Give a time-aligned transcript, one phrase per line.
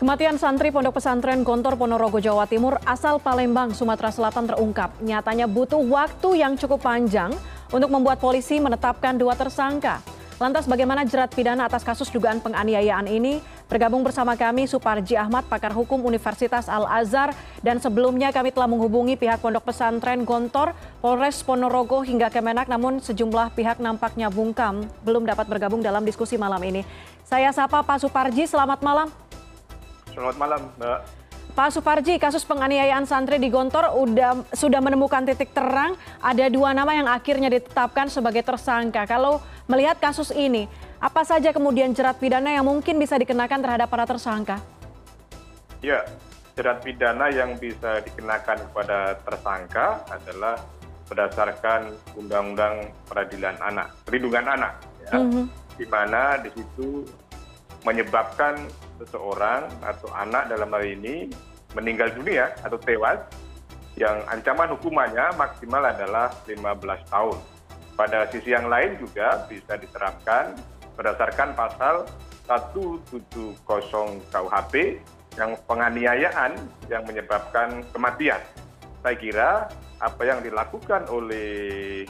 [0.00, 4.96] Kematian santri Pondok Pesantren Gontor Ponorogo Jawa Timur asal Palembang, Sumatera Selatan terungkap.
[5.04, 7.36] Nyatanya butuh waktu yang cukup panjang
[7.68, 10.00] untuk membuat polisi menetapkan dua tersangka.
[10.40, 13.44] Lantas bagaimana jerat pidana atas kasus dugaan penganiayaan ini?
[13.68, 17.36] Bergabung bersama kami Suparji Ahmad, pakar hukum Universitas Al-Azhar.
[17.60, 20.72] Dan sebelumnya kami telah menghubungi pihak Pondok Pesantren Gontor,
[21.04, 22.72] Polres Ponorogo hingga Kemenak.
[22.72, 26.88] Namun sejumlah pihak nampaknya bungkam, belum dapat bergabung dalam diskusi malam ini.
[27.28, 29.19] Saya sapa Pak Suparji, selamat malam.
[30.10, 31.00] Selamat malam, Mbak.
[31.50, 35.98] Pak Suparji, kasus penganiayaan santri di Gontor udah, sudah menemukan titik terang.
[36.22, 39.02] Ada dua nama yang akhirnya ditetapkan sebagai tersangka.
[39.06, 40.70] Kalau melihat kasus ini,
[41.02, 44.62] apa saja kemudian jerat pidana yang mungkin bisa dikenakan terhadap para tersangka?
[45.82, 46.06] Ya,
[46.54, 50.54] jerat pidana yang bisa dikenakan kepada tersangka adalah
[51.10, 55.44] berdasarkan Undang-Undang Peradilan Anak, Perlindungan Anak, ya, mm -hmm.
[55.74, 57.02] di mana di situ
[57.82, 61.32] menyebabkan seseorang atau anak dalam hal ini
[61.72, 63.18] meninggal dunia atau tewas
[63.96, 67.38] yang ancaman hukumannya maksimal adalah 15 tahun.
[67.96, 70.56] Pada sisi yang lain juga bisa diterapkan
[70.96, 72.08] berdasarkan pasal
[72.48, 74.74] 170 KUHP
[75.38, 76.58] yang penganiayaan
[76.90, 78.40] yang menyebabkan kematian.
[79.04, 79.50] Saya kira
[80.00, 82.08] apa yang dilakukan oleh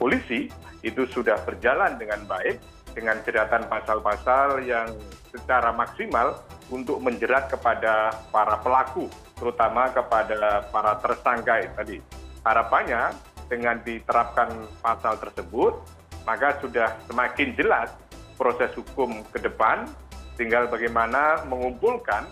[0.00, 0.48] polisi
[0.80, 2.56] itu sudah berjalan dengan baik
[2.92, 4.90] dengan jeratan pasal pasal yang
[5.30, 9.06] secara maksimal untuk menjerat kepada para pelaku
[9.38, 11.98] terutama kepada para tersangka tadi.
[12.44, 13.14] Harapannya
[13.50, 14.48] dengan diterapkan
[14.84, 15.74] pasal tersebut
[16.28, 17.90] maka sudah semakin jelas
[18.38, 19.88] proses hukum ke depan
[20.38, 22.24] tinggal bagaimana mengumpulkan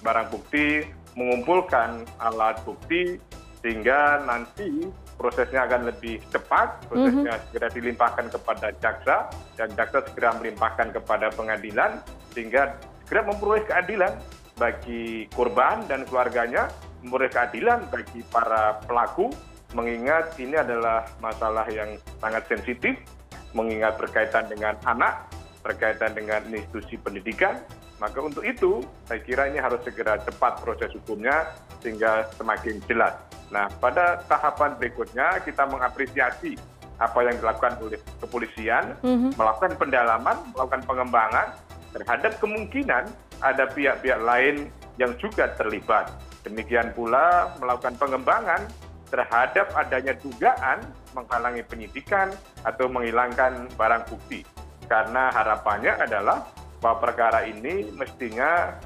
[0.00, 0.86] barang bukti
[1.18, 3.18] mengumpulkan alat bukti
[3.60, 4.88] sehingga nanti
[5.20, 9.28] prosesnya akan lebih cepat prosesnya segera dilimpahkan kepada jaksa
[9.60, 12.00] dan jaksa segera melimpahkan kepada pengadilan
[12.32, 14.16] sehingga segera memperoleh keadilan
[14.56, 16.72] bagi korban dan keluarganya
[17.04, 19.28] memperoleh keadilan bagi para pelaku
[19.76, 22.96] mengingat ini adalah masalah yang sangat sensitif
[23.52, 25.28] mengingat berkaitan dengan anak
[25.60, 27.60] berkaitan dengan institusi pendidikan.
[28.00, 31.52] Maka untuk itu saya kira ini harus segera cepat proses hukumnya
[31.84, 36.54] sehingga semakin jelas nah pada tahapan berikutnya kita mengapresiasi
[37.00, 38.94] apa yang dilakukan oleh kepolisian
[39.34, 41.46] melakukan pendalaman melakukan pengembangan
[41.90, 44.68] terhadap kemungkinan ada pihak pihak lain
[45.00, 46.12] yang juga terlibat.
[46.44, 48.68] Demikian pula melakukan pengembangan
[49.08, 50.84] terhadap adanya dugaan
[51.16, 52.30] menghalangi penyidikan
[52.62, 54.46] atau menghilangkan barang bukti.
[54.86, 56.46] Karena harapannya adalah
[56.78, 58.76] bahwa perkara ini mestinya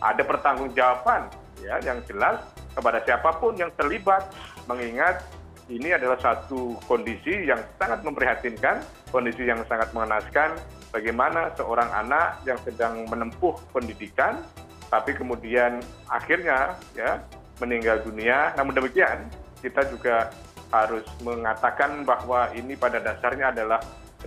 [0.00, 1.28] ada pertanggungjawaban
[1.60, 2.40] ya yang jelas
[2.80, 4.32] kepada siapa pun yang terlibat
[4.64, 5.20] mengingat
[5.68, 8.82] ini adalah satu kondisi yang sangat memprihatinkan
[9.12, 10.56] kondisi yang sangat mengenaskan
[10.90, 14.42] bagaimana seorang anak yang sedang menempuh pendidikan
[14.90, 15.78] tapi kemudian
[16.10, 17.22] akhirnya ya
[17.62, 18.50] meninggal dunia.
[18.58, 19.30] Namun demikian
[19.62, 20.34] kita juga
[20.74, 23.78] harus mengatakan bahwa ini pada dasarnya adalah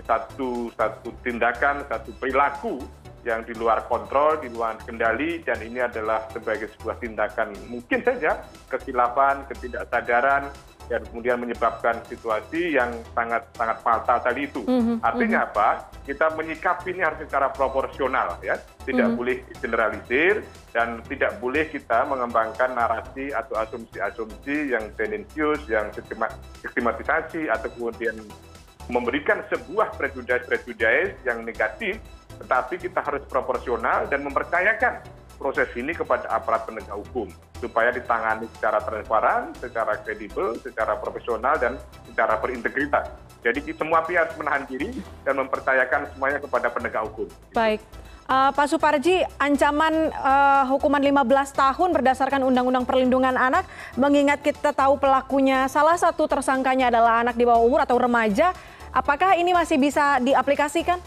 [0.08, 2.82] satu satu tindakan satu perilaku
[3.24, 8.44] yang di luar kontrol di luar kendali dan ini adalah sebagai sebuah tindakan mungkin saja
[8.68, 10.52] kesilapan ketidaksadaran
[10.92, 14.62] dan kemudian menyebabkan situasi yang sangat sangat fatal tadi itu.
[15.00, 15.88] Artinya apa?
[16.04, 18.60] Kita menyikapi ini harus secara proporsional ya.
[18.84, 20.44] Tidak boleh generalisir
[20.76, 25.88] dan tidak boleh kita mengembangkan narasi atau asumsi-asumsi yang tendensius, yang
[26.60, 28.20] sistematisasi atau kemudian
[28.92, 32.04] memberikan sebuah prejudice yang negatif
[32.42, 35.04] tetapi kita harus proporsional dan mempercayakan
[35.38, 37.28] proses ini kepada aparat penegak hukum
[37.60, 43.08] supaya ditangani secara transparan, secara kredibel, secara profesional dan secara berintegritas.
[43.44, 44.92] Jadi semua pihak menahan diri
[45.28, 47.28] dan mempercayakan semuanya kepada penegak hukum.
[47.52, 47.84] Baik.
[48.24, 51.28] Uh, Pak Suparji, ancaman uh, hukuman 15
[51.60, 53.68] tahun berdasarkan Undang-Undang Perlindungan Anak,
[54.00, 58.56] mengingat kita tahu pelakunya salah satu tersangkanya adalah anak di bawah umur atau remaja,
[58.96, 61.04] apakah ini masih bisa diaplikasikan?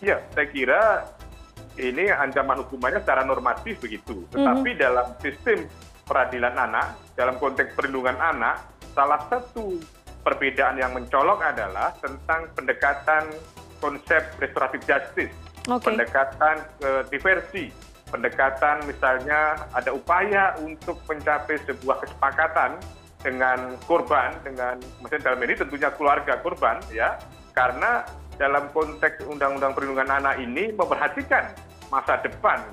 [0.00, 0.80] Ya, saya kira
[1.76, 4.24] ini ancaman hukumannya secara normatif begitu.
[4.32, 5.68] Tetapi dalam sistem
[6.08, 8.64] peradilan anak, dalam konteks perlindungan anak,
[8.96, 9.78] salah satu
[10.24, 13.30] perbedaan yang mencolok adalah tentang pendekatan
[13.80, 15.32] konsep restoratif justice,
[15.64, 15.80] okay.
[15.80, 17.72] pendekatan uh, diversi,
[18.12, 22.76] pendekatan misalnya ada upaya untuk mencapai sebuah kesepakatan
[23.24, 27.16] dengan korban, dengan maksudnya dalam ini tentunya keluarga korban ya,
[27.56, 28.04] karena
[28.40, 31.52] dalam konteks undang undang perlindungan anak ini memperhatikan
[31.92, 32.64] masa depan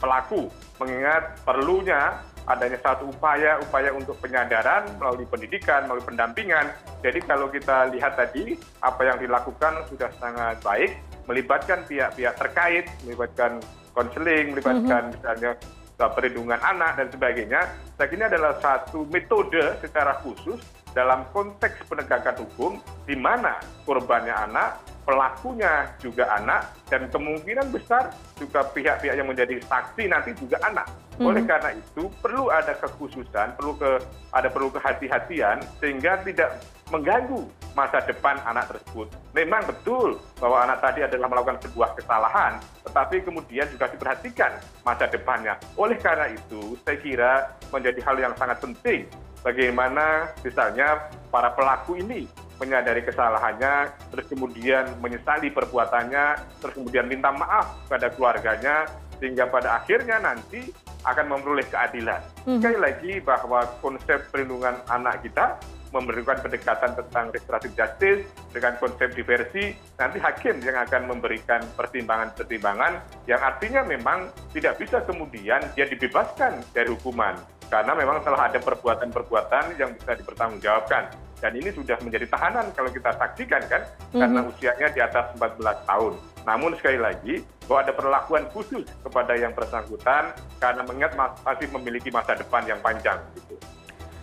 [0.00, 0.48] pelaku
[0.80, 2.16] mengingat perlunya
[2.48, 6.72] adanya satu upaya upaya untuk penyadaran melalui pendidikan melalui pendampingan.
[7.04, 10.96] Jadi kalau kita lihat tadi apa yang dilakukan sudah sangat baik
[11.28, 13.60] melibatkan pihak pihak terkait melibatkan
[13.92, 15.52] konseling melibatkan misalnya
[16.00, 17.60] perlindungan anak dan sebagainya.
[18.00, 20.64] Saya ini adalah satu metode secara khusus
[20.96, 22.72] dalam konteks penegakan hukum
[23.04, 24.80] di mana korbannya anak
[25.10, 30.86] pelakunya juga anak dan kemungkinan besar juga pihak pihak yang menjadi saksi nanti juga anak.
[31.18, 33.98] Oleh karena itu perlu ada kekhususan perlu ke
[34.30, 39.10] ada perlu kehati-hatian sehingga tidak mengganggu masa depan anak tersebut.
[39.34, 45.58] Memang betul bahwa anak tadi adalah melakukan sebuah kesalahan tetapi kemudian juga diperhatikan masa depannya.
[45.74, 47.32] Oleh karena itu saya kira
[47.74, 49.04] menjadi hal yang sangat penting
[49.44, 52.24] bagaimana misalnya para pelaku ini
[52.60, 58.84] menyadari kesalahannya terus kemudian menyesali perbuatannya terus kemudian minta maaf kepada keluarganya
[59.16, 60.72] sehingga pada akhirnya nanti
[61.04, 62.20] akan memperoleh keadilan.
[62.44, 65.56] Sekali lagi bahwa konsep perlindungan anak kita
[65.90, 68.22] memberikan pendekatan tentang restoratif justice
[68.54, 75.58] dengan konsep diversi, nanti hakim yang akan memberikan pertimbangan-pertimbangan yang artinya memang tidak bisa kemudian
[75.74, 77.34] dia dibebaskan dari hukuman.
[77.70, 83.10] Karena memang telah ada perbuatan-perbuatan yang bisa dipertanggungjawabkan dan ini sudah menjadi tahanan kalau kita
[83.16, 83.82] saksikan kan
[84.12, 86.12] karena usianya di atas 14 tahun.
[86.44, 87.34] Namun sekali lagi
[87.64, 93.16] bahwa ada perlakuan khusus kepada yang bersangkutan karena mengingat masih memiliki masa depan yang panjang
[93.36, 93.56] gitu.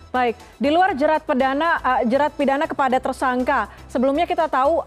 [0.08, 4.80] Baik, di luar jerat pidana uh, jerat pidana kepada tersangka, sebelumnya kita tahu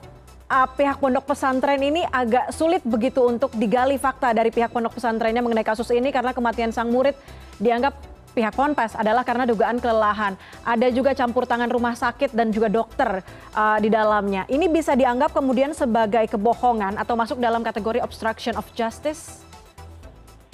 [0.51, 5.39] uh, pihak pondok pesantren ini agak sulit begitu untuk digali fakta dari pihak pondok pesantrennya
[5.39, 7.15] mengenai kasus ini karena kematian sang murid
[7.61, 12.71] dianggap pihak ponpes adalah karena dugaan kelelahan ada juga campur tangan rumah sakit dan juga
[12.71, 13.23] dokter
[13.53, 18.65] uh, di dalamnya ini bisa dianggap kemudian sebagai kebohongan atau masuk dalam kategori obstruction of
[18.71, 19.43] justice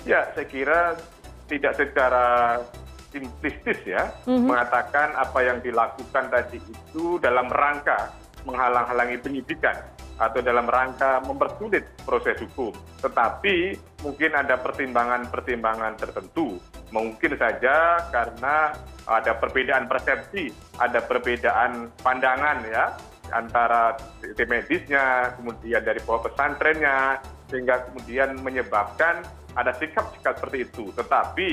[0.03, 0.81] ya saya kira
[1.47, 2.25] tidak secara
[3.07, 8.11] simplistis ya mengatakan apa yang dilakukan tadi itu dalam rangka
[8.43, 9.75] menghalang-halangi penyidikan
[10.17, 12.73] atau dalam rangka mempersulit proses hukum.
[13.05, 16.57] Tetapi mungkin ada pertimbangan-pertimbangan tertentu.
[16.91, 18.71] Mungkin saja karena
[19.07, 22.95] ada perbedaan persepsi, ada perbedaan pandangan ya
[23.31, 27.19] antara tim medisnya, kemudian dari bawah pesantrennya,
[27.51, 29.23] sehingga kemudian menyebabkan
[29.55, 30.91] ada sikap-sikap seperti itu.
[30.95, 31.51] Tetapi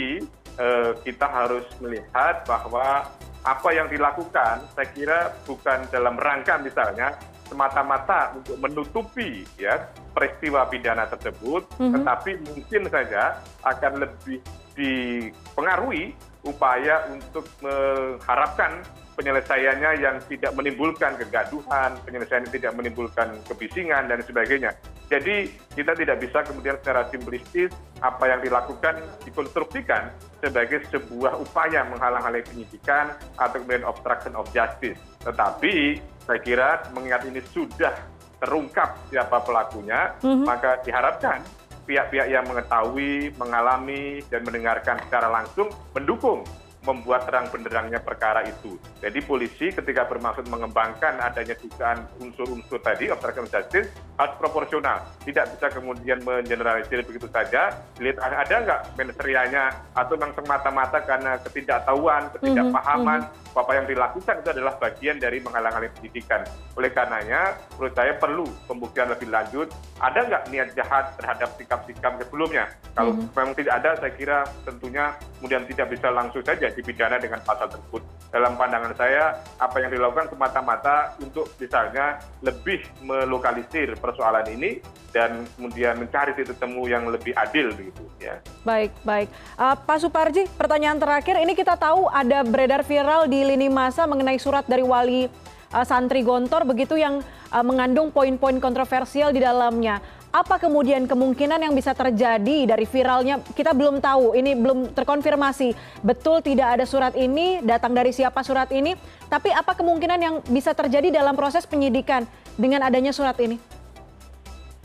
[0.58, 3.10] eh, kita harus melihat bahwa
[3.44, 7.12] apa yang dilakukan, saya kira bukan dalam rangka misalnya
[7.54, 14.42] semata-mata untuk menutupi ya peristiwa pidana tersebut, tetapi mungkin saja akan lebih
[14.74, 18.82] dipengaruhi upaya untuk mengharapkan
[19.14, 24.74] penyelesaiannya yang tidak menimbulkan kegaduhan, penyelesaian yang tidak menimbulkan kebisingan dan sebagainya.
[25.06, 27.70] Jadi kita tidak bisa kemudian secara simplistis
[28.02, 30.10] apa yang dilakukan dikonstruksikan
[30.42, 34.98] sebagai sebuah upaya menghalang-halangi penyidikan atau kemudian obstruction of justice.
[35.22, 37.92] Tetapi saya kira mengingat ini sudah
[38.40, 40.12] terungkap siapa pelakunya,
[40.44, 41.40] maka diharapkan
[41.84, 46.44] pihak-pihak yang mengetahui, mengalami, dan mendengarkan secara langsung mendukung
[46.84, 48.76] membuat terang benderangnya perkara itu.
[49.00, 53.88] Jadi polisi ketika bermaksud mengembangkan adanya dugaan unsur-unsur tadi, obstruction justice,
[54.20, 55.00] harus proporsional.
[55.24, 62.28] Tidak bisa kemudian mengeneralisir begitu saja, lihat ada nggak menserianya, atau memang semata-mata karena ketidaktahuan,
[62.36, 63.20] ketidakpahaman,
[63.54, 66.42] apa yang dilakukan itu adalah bagian dari menghalang-halangi pendidikan.
[66.74, 69.70] Oleh karenanya, menurut saya perlu pembuktian lebih lanjut,
[70.02, 72.66] ada nggak niat jahat terhadap sikap-sikap sebelumnya.
[72.98, 77.70] Kalau memang tidak ada, saya kira tentunya kemudian tidak bisa langsung saja dipidana dengan pasal
[77.70, 78.02] tersebut.
[78.34, 84.82] Dalam pandangan saya, apa yang dilakukan semata-mata untuk misalnya lebih melokalisir persoalan ini
[85.14, 88.42] dan kemudian mencari titik temu yang lebih adil begitu ya.
[88.66, 89.30] Baik, baik.
[89.54, 94.42] Uh, Pak Suparji, pertanyaan terakhir ini kita tahu ada beredar viral di lini masa mengenai
[94.42, 95.30] surat dari wali
[95.70, 97.22] uh, santri Gontor begitu yang
[97.54, 100.02] uh, mengandung poin-poin kontroversial di dalamnya
[100.34, 103.38] apa kemudian kemungkinan yang bisa terjadi dari viralnya?
[103.54, 106.02] Kita belum tahu ini belum terkonfirmasi.
[106.02, 108.98] Betul tidak ada surat ini datang dari siapa surat ini?
[109.30, 112.26] Tapi apa kemungkinan yang bisa terjadi dalam proses penyidikan
[112.58, 113.62] dengan adanya surat ini?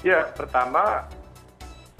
[0.05, 1.09] Ya pertama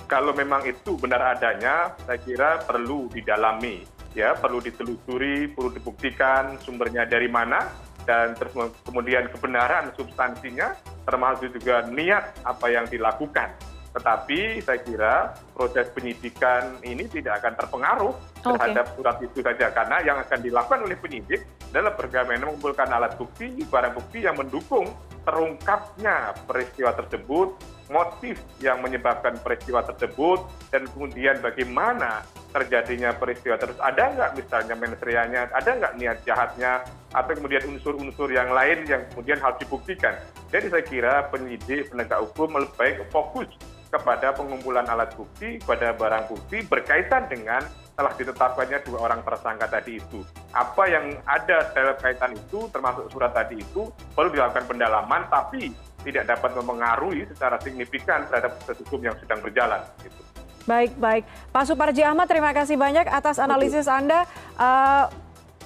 [0.06, 3.82] kalau memang itu benar adanya saya kira perlu didalami
[4.13, 7.70] ya perlu ditelusuri perlu dibuktikan sumbernya dari mana
[8.06, 8.53] dan terus
[8.86, 10.74] kemudian kebenaran substansinya
[11.10, 13.50] termasuk juga niat apa yang dilakukan.
[13.89, 18.13] Tetapi saya kira proses penyidikan ini tidak akan terpengaruh
[18.46, 19.74] terhadap surat itu saja.
[19.74, 21.42] Karena yang akan dilakukan oleh penyidik
[21.74, 24.94] adalah bagaimana mengumpulkan alat bukti barang bukti yang mendukung
[25.26, 27.56] terungkapnya peristiwa tersebut
[27.90, 32.22] motif yang menyebabkan peristiwa tersebut dan kemudian bagaimana
[32.54, 33.82] terjadinya peristiwa tersebut.
[33.82, 36.86] Ada nggak misalnya menserianya ada nggak niat jahatnya?
[37.10, 40.18] Atau kemudian unsur-unsur yang lain yang kemudian harus dibuktikan?
[40.54, 43.50] Jadi saya kira penyidik penegak hukum lebih baik fokus
[43.90, 47.66] kepada pengumpulan alat bukti, kepada barang bukti berkaitan dengan
[48.00, 50.24] telah ditetapkannya dua orang tersangka tadi itu.
[50.56, 55.75] Apa yang ada dalam kaitan itu, termasuk surat tadi itu, perlu dilakukan pendalaman, tapi
[56.08, 59.84] tidak dapat mempengaruhi secara signifikan terhadap proses hukum yang sedang berjalan.
[60.00, 60.15] Gitu.
[60.63, 61.27] Baik, baik.
[61.51, 64.24] Pak Suparji Ahmad, terima kasih banyak atas analisis Anda.
[64.56, 65.12] Uh,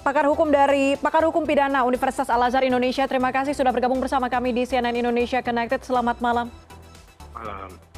[0.01, 3.05] pakar hukum dari pakar hukum pidana Universitas Al Azhar Indonesia.
[3.05, 5.85] Terima kasih sudah bergabung bersama kami di CNN Indonesia Connected.
[5.85, 6.49] Selamat malam.
[7.37, 7.92] Malam.